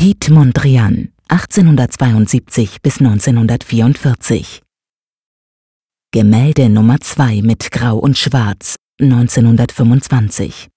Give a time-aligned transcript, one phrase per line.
[0.00, 4.62] Piet Mondrian, 1872 bis 1944.
[6.10, 10.68] Gemälde Nummer 2 mit Grau und Schwarz, 1925.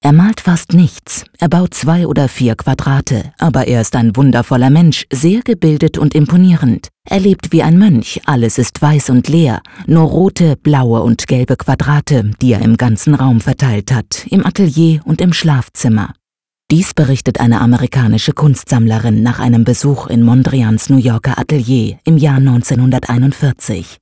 [0.00, 4.70] Er malt fast nichts, er baut zwei oder vier Quadrate, aber er ist ein wundervoller
[4.70, 6.90] Mensch, sehr gebildet und imponierend.
[7.04, 11.56] Er lebt wie ein Mönch, alles ist weiß und leer, nur rote, blaue und gelbe
[11.56, 16.14] Quadrate, die er im ganzen Raum verteilt hat, im Atelier und im Schlafzimmer.
[16.72, 22.38] Dies berichtet eine amerikanische Kunstsammlerin nach einem Besuch in Mondrians New Yorker Atelier im Jahr
[22.38, 23.98] 1941.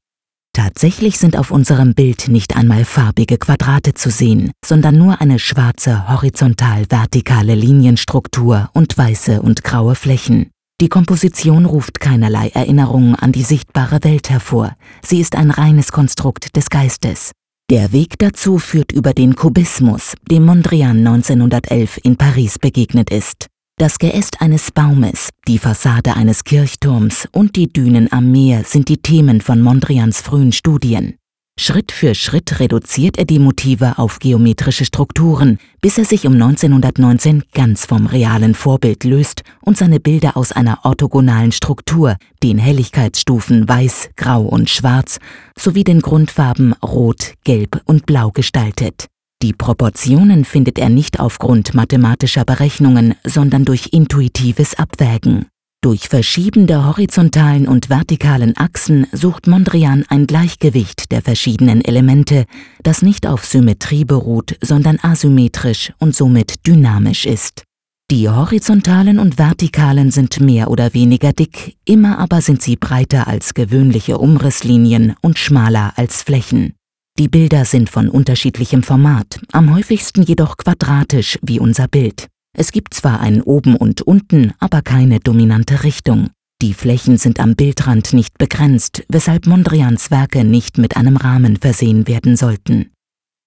[0.55, 6.08] Tatsächlich sind auf unserem Bild nicht einmal farbige Quadrate zu sehen, sondern nur eine schwarze
[6.08, 10.48] horizontal-vertikale Linienstruktur und weiße und graue Flächen.
[10.80, 16.56] Die Komposition ruft keinerlei Erinnerungen an die sichtbare Welt hervor, sie ist ein reines Konstrukt
[16.56, 17.33] des Geistes.
[17.75, 23.48] Der Weg dazu führt über den Kubismus, dem Mondrian 1911 in Paris begegnet ist.
[23.78, 28.98] Das Geäst eines Baumes, die Fassade eines Kirchturms und die Dünen am Meer sind die
[28.98, 31.17] Themen von Mondrians frühen Studien.
[31.56, 37.44] Schritt für Schritt reduziert er die Motive auf geometrische Strukturen, bis er sich um 1919
[37.55, 44.11] ganz vom realen Vorbild löst und seine Bilder aus einer orthogonalen Struktur, den Helligkeitsstufen Weiß,
[44.16, 45.20] Grau und Schwarz,
[45.56, 49.06] sowie den Grundfarben Rot, Gelb und Blau gestaltet.
[49.41, 55.46] Die Proportionen findet er nicht aufgrund mathematischer Berechnungen, sondern durch intuitives Abwägen.
[55.84, 62.46] Durch Verschieben der horizontalen und vertikalen Achsen sucht Mondrian ein Gleichgewicht der verschiedenen Elemente,
[62.82, 67.64] das nicht auf Symmetrie beruht, sondern asymmetrisch und somit dynamisch ist.
[68.10, 73.52] Die horizontalen und vertikalen sind mehr oder weniger dick, immer aber sind sie breiter als
[73.52, 76.72] gewöhnliche Umrisslinien und schmaler als Flächen.
[77.18, 82.28] Die Bilder sind von unterschiedlichem Format, am häufigsten jedoch quadratisch wie unser Bild.
[82.57, 86.31] Es gibt zwar ein Oben und Unten, aber keine dominante Richtung.
[86.63, 92.07] Die Flächen sind am Bildrand nicht begrenzt, weshalb Mondrians Werke nicht mit einem Rahmen versehen
[92.07, 92.92] werden sollten.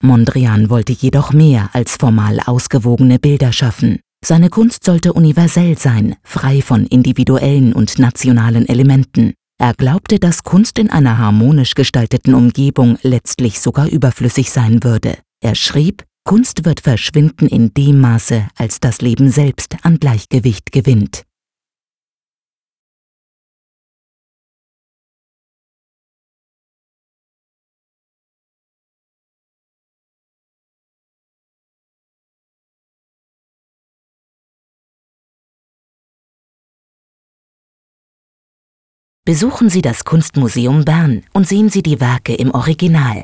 [0.04, 4.00] Mondrian wollte jedoch mehr als formal ausgewogene Bilder schaffen.
[4.24, 9.34] Seine Kunst sollte universell sein, frei von individuellen und nationalen Elementen.
[9.58, 15.18] Er glaubte, dass Kunst in einer harmonisch gestalteten Umgebung letztlich sogar überflüssig sein würde.
[15.42, 21.24] Er schrieb, Kunst wird verschwinden in dem Maße, als das Leben selbst an Gleichgewicht gewinnt.
[39.24, 43.24] Besuchen Sie das Kunstmuseum Bern und sehen Sie die Werke im Original.